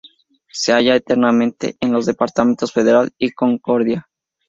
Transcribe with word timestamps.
Se 0.51 0.73
halla 0.73 0.95
enteramente 0.95 1.75
en 1.79 1.91
los 1.93 2.07
departamentos 2.07 2.73
Federal 2.73 3.13
y 3.19 3.29
Concordia. 3.33 4.09